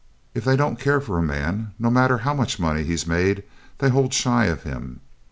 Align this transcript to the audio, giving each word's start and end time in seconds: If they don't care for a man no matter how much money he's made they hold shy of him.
If 0.33 0.43
they 0.43 0.55
don't 0.55 0.79
care 0.79 0.99
for 0.99 1.19
a 1.19 1.21
man 1.21 1.75
no 1.77 1.91
matter 1.91 2.17
how 2.17 2.33
much 2.33 2.57
money 2.59 2.81
he's 2.83 3.05
made 3.05 3.43
they 3.77 3.89
hold 3.89 4.15
shy 4.15 4.45
of 4.45 4.63
him. 4.63 5.01